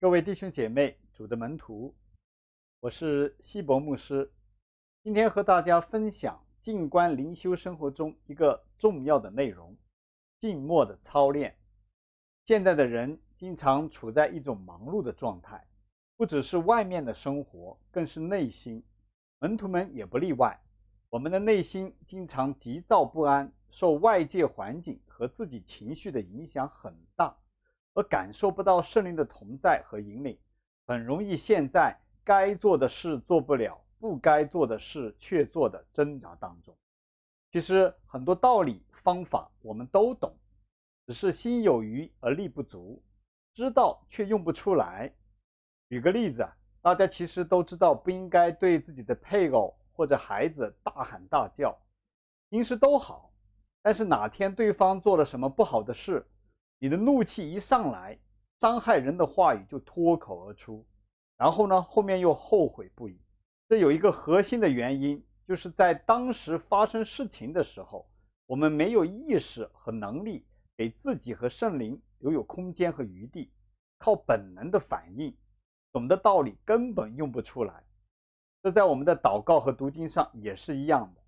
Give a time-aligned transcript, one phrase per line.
[0.00, 1.92] 各位弟兄姐妹，主的门徒，
[2.78, 4.32] 我是希伯牧师。
[5.02, 9.76] 今天和大家分享静观灵修生活中一个重要的内容——
[10.38, 11.58] 静默的操练。
[12.44, 15.66] 现在的人经常处在一种忙碌的状态，
[16.16, 18.80] 不只是外面的生活，更是内心。
[19.40, 20.56] 门徒们也不例外。
[21.08, 27.36] 我们的内心经常急躁不安，受外界环境和自己情绪的影响很大。
[27.98, 30.38] 而感受不到圣灵的同在和引领，
[30.86, 36.72] 很容易陷在该做的事做不了，不该做的事却做的挣扎当中。
[37.50, 40.32] 其实很多道理方法我们都懂，
[41.08, 43.02] 只是心有余而力不足，
[43.52, 45.12] 知道却用不出来。
[45.88, 51.76] 举个例子啊，大家其实都知道不应该对自己的配偶或者孩子大喊大叫，
[52.48, 53.32] 平时都好，
[53.82, 56.24] 但是哪天对方做了什么不好的事，
[56.80, 58.18] 你的怒气一上来，
[58.60, 60.86] 伤害人的话语就脱口而出，
[61.36, 63.20] 然后呢，后面又后悔不已。
[63.68, 68.08] 这有一个核心的原因，就是在当时发生事情的时候，
[68.46, 73.50] 我们没有意识和能力给自己和圣灵留有空间和余地，
[73.98, 75.36] 靠本能的反应，
[75.92, 77.84] 懂的道理根本用不出来。
[78.62, 81.22] 这在我们的祷告和读经上也是一样的。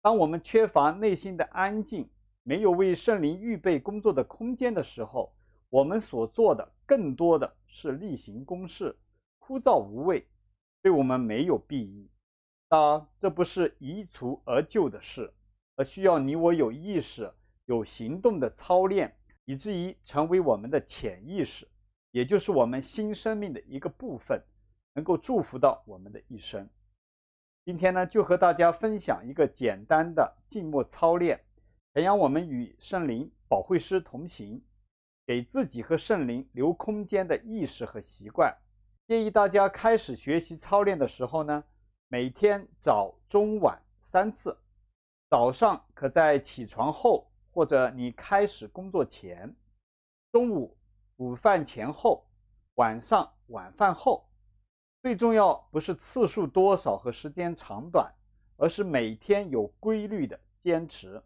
[0.00, 2.08] 当我们缺乏内心的安静，
[2.44, 5.32] 没有为圣灵预备工作的空间的时候，
[5.68, 8.96] 我们所做的更多的是例行公事，
[9.38, 10.26] 枯燥无味，
[10.82, 12.10] 对我们没有裨益。
[12.68, 15.32] 当然，这不是一蹴而就的事，
[15.76, 17.32] 而需要你我有意识、
[17.66, 21.68] 有行动的操练，以至于成为我们的潜意识，
[22.10, 24.42] 也就是我们新生命的一个部分，
[24.94, 26.68] 能够祝福到我们的一生。
[27.64, 31.40] 今天呢，就和大家分享一个简单的静默操练。
[31.94, 34.64] 培养我们与圣灵保惠师同行，
[35.26, 38.56] 给自己和圣灵留空间的意识和习惯。
[39.06, 41.62] 建议大家开始学习操练的时候呢，
[42.08, 44.58] 每天早、中、晚三次。
[45.28, 49.46] 早上可在起床后，或者你开始工作前；
[50.30, 50.74] 中午
[51.16, 52.24] 午饭前后；
[52.76, 54.26] 晚上晚饭后。
[55.02, 58.10] 最重要不是次数多少和时间长短，
[58.56, 61.22] 而是每天有规律的坚持。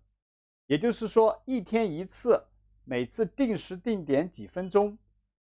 [0.66, 2.44] 也就是说，一天一次，
[2.82, 4.98] 每次定时定点几分钟，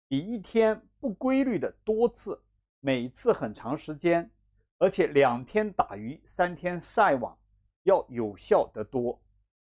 [0.08, 2.40] 比一天不规律的多次，
[2.80, 4.30] 每次很长时间，
[4.78, 7.36] 而且两天打鱼三天晒网，
[7.84, 9.20] 要有效得多。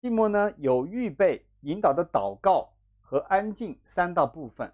[0.01, 4.69] 静默呢，有预备、引导的祷告和安静三大部分。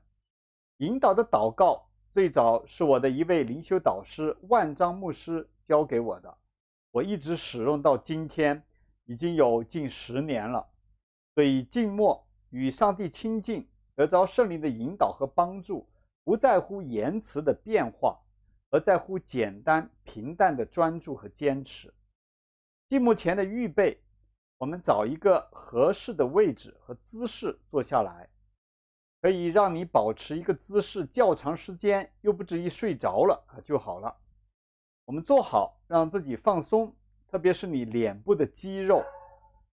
[0.77, 6.35] 引导的祷告最早是我的一位灵修导师万章牧师教给我的，
[6.89, 8.65] 我一直使用到今天。
[9.05, 10.65] 已经有近十年了，
[11.35, 15.87] 所以静默与上帝亲近，得着圣灵的引导和帮助，
[16.23, 18.19] 不在乎言辞的变化，
[18.69, 21.93] 而在乎简单平淡的专注和坚持。
[22.87, 23.99] 静默前的预备，
[24.57, 28.29] 我们找一个合适的位置和姿势坐下来，
[29.21, 34.15] 可以让你保持一个姿势较长时间，又不至于睡着了就好了。
[35.05, 36.95] 我们坐好，让自己放松。
[37.33, 39.03] 特别是你脸部的肌肉，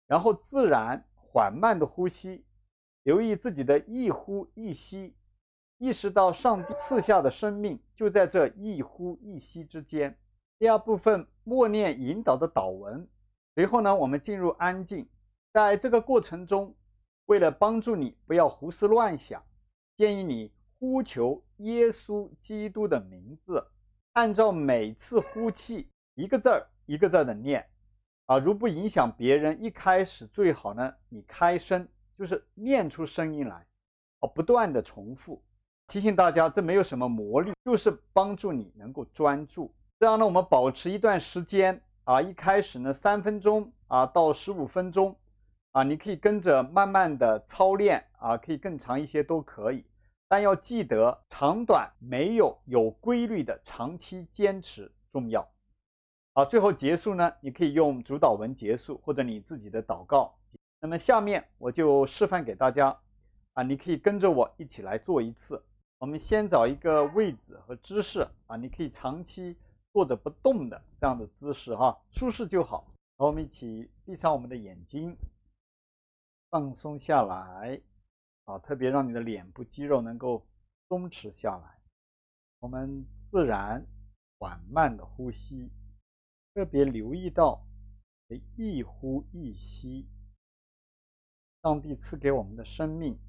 [0.08, 2.44] 然后自然缓慢的呼吸，
[3.04, 5.16] 留意自己的一呼一吸，
[5.78, 10.20] 意识到上帝赐下的生命就在这一呼一吸之间。
[10.60, 13.08] 第二部分默念引导的祷文，
[13.54, 15.08] 随后呢，我们进入安静。
[15.54, 16.76] 在这个过程中，
[17.28, 19.42] 为了帮助你不要胡思乱想，
[19.96, 23.66] 建议你呼求耶稣基督的名字，
[24.12, 26.68] 按照每次呼气一个字儿。
[26.86, 27.66] 一个字的念，
[28.26, 31.88] 啊，如不影响别人，一开始最好呢，你开声，
[32.18, 33.66] 就是念出声音来，
[34.20, 35.44] 啊，不断的重复。
[35.88, 39.74] 提醒大家，这没有什么魔力，就是帮助你能够专注。
[40.00, 45.16] 这样呢，我们保持一段时间，啊，一开始呢三分钟，啊，到十五分钟，
[45.72, 49.86] 啊，你可以跟着慢慢的操练，啊，可以更长一些都可以，
[50.28, 55.48] 但要记得长短没有有规律的长期坚持重要。
[56.38, 60.36] 好，最后结束呢，你可以用主祷文结束，或者你自己的祷告。
[60.82, 62.90] 那么下面我就示范给大家，
[63.54, 65.64] 啊，你可以跟着我一起来做一次。
[65.98, 69.56] 我们先找一个位置和姿势，啊，你可以长期
[69.94, 72.86] 坐着不动的这样的姿势哈，舒适就好。
[73.16, 75.16] 和我们一起闭上我们的眼睛，
[76.50, 77.80] 放松下来，
[78.44, 80.46] 啊，特别让你的脸部肌肉能够
[80.90, 81.80] 松弛下来。
[82.60, 83.82] 我们自然
[84.38, 85.72] 缓慢的呼吸。
[86.56, 87.68] 特别留意到，
[88.56, 90.08] 一呼一吸，
[91.62, 93.20] 上帝赐给我们的生命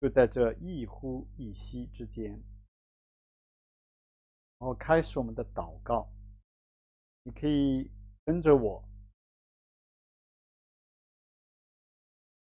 [0.00, 2.30] 就在这一呼一吸之间。
[4.58, 6.08] 然后开始我们的祷告。
[7.24, 7.90] 你可以
[8.24, 8.88] 跟着我，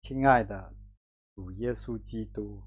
[0.02, 0.75] 亲爱的
[1.36, 2.62] 主耶稣基督，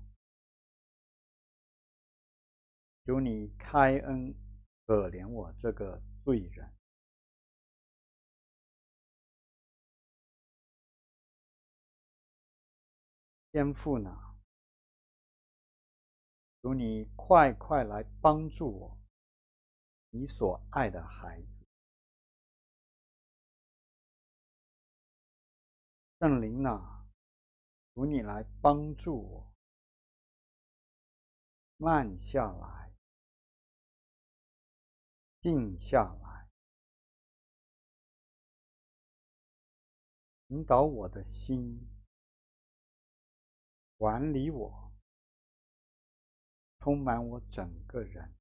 [3.04, 4.34] 求你开恩
[4.86, 6.73] 可怜我这个罪人。
[13.54, 14.10] 天父呢，
[16.60, 18.98] 求你快快来帮助我，
[20.10, 21.64] 你所爱的孩子。
[26.18, 27.06] 圣灵啊，
[27.94, 29.54] 求你来帮助我，
[31.76, 32.92] 慢下来，
[35.40, 36.50] 静下来，
[40.48, 41.88] 引导我的心，
[44.04, 44.92] 管理我，
[46.78, 48.36] 充满我整个人。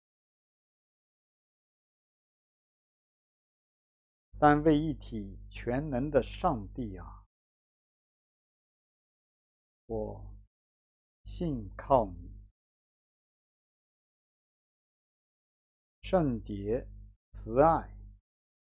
[4.33, 7.25] 三位一体、全能的上帝啊！
[9.85, 10.35] 我
[11.23, 12.29] 信靠你，
[16.01, 16.85] 圣洁、
[17.31, 17.95] 慈爱、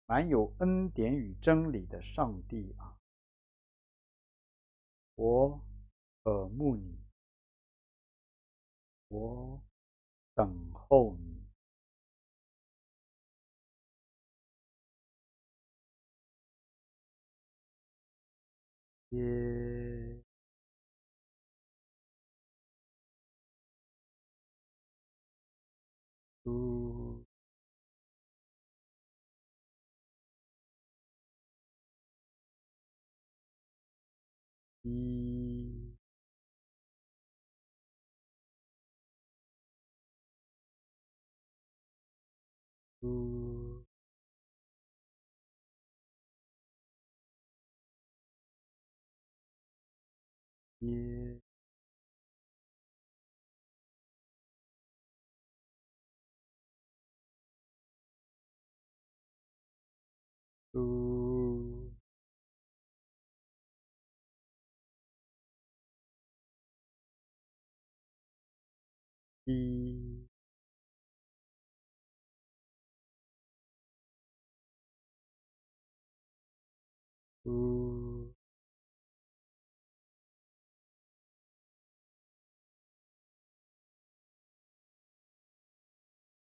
[0.06, 3.00] 满有恩典与真理的上帝啊！
[5.16, 5.60] 我
[6.26, 6.98] 渴慕你，
[9.10, 9.62] 我
[10.34, 11.46] 等候你。
[19.12, 20.24] 耶。
[26.44, 27.24] 呼，
[34.84, 35.55] 一，
[43.06, 43.86] 呼，
[50.80, 51.40] 一。
[60.74, 61.92] 呼，
[69.46, 70.05] 一，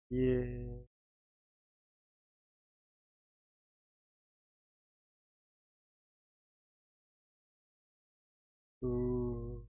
[0.09, 0.87] 一。
[8.81, 9.65] 呼，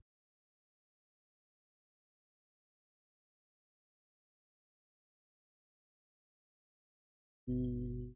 [7.45, 8.13] 一，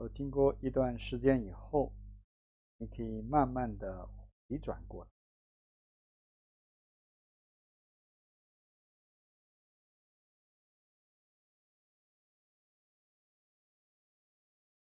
[0.00, 1.92] 呼，经过一段时间以后，
[2.78, 4.08] 你可以慢慢的
[4.48, 5.10] 回转过来。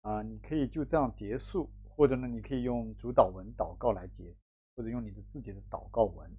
[0.02, 4.34] 啊，你可以就这样结束，或者呢，你可以用主祷文祷告来结，
[4.76, 6.30] 或者用你的自己的祷告文。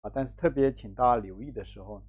[0.00, 2.04] 啊，但是特别请大家留意的时候，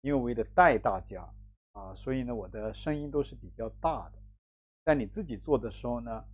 [0.00, 1.32] 因为为了带大家
[1.72, 4.23] 啊，所以呢，我的声音都是比较大的。
[4.84, 6.24] 在你自己做的时候呢，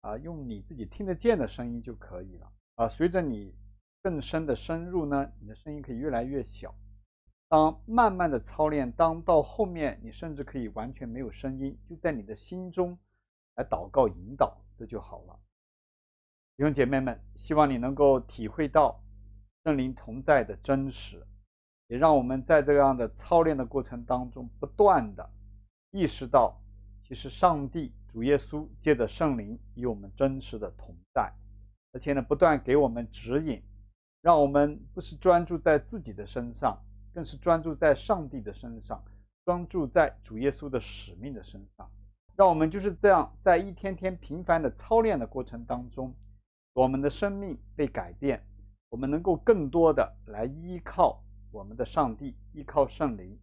[0.00, 2.52] 啊，用你自己听得见的声音就可以了。
[2.74, 3.54] 啊，随着你
[4.02, 6.74] 更深的深入呢，你的声音可以越来越小。
[7.48, 12.98] 当慢慢的操练，当到后面你甚至可以完全没有声音，就在你的心中
[13.54, 15.38] 来祷告引导，这就好了。
[16.56, 19.00] 弟兄姐妹们，希望你能够体会到
[19.64, 21.24] 圣灵同在的真实，
[21.86, 25.30] 也让我们在这样的操练的过程当中，不断的
[25.92, 26.56] 意识到。
[27.02, 31.32] 其实，上帝主耶稣借着圣灵与我们真实的同在，
[31.92, 33.62] 而且呢，不断给我们指引，
[34.20, 36.76] 让我们不是专注在自己的身上，
[37.14, 39.00] 更是专注在上帝的身上，
[39.44, 41.88] 专注在主耶稣的使命的身上。
[42.34, 46.12] 让我们就是这样，在一天天频繁的操练的过程当中，
[46.72, 48.44] 我们的生命被改变，
[48.88, 53.38] 我们能够更多的来依靠我们的上帝，依靠圣灵。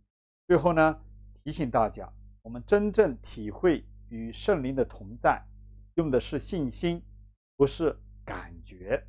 [0.46, 1.00] 最后呢，
[1.42, 5.42] 提醒大家，我们真正体会与圣灵的同在，
[5.96, 7.02] 用的是信心，
[7.56, 9.04] 不是感觉。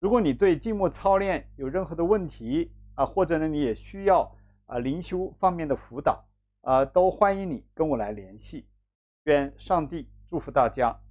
[0.00, 4.30] 如果你对静默操练有任何的问题啊，或者呢你也需要
[4.66, 6.24] 啊灵修方面的辅导
[6.62, 8.66] 啊，都欢迎你跟我来联系。
[9.24, 11.03] 愿上帝祝福大家。